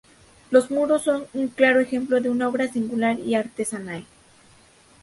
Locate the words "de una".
2.21-2.47